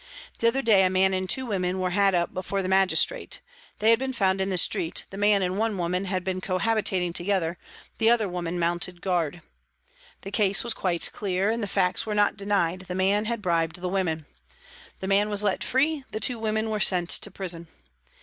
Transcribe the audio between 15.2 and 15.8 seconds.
was let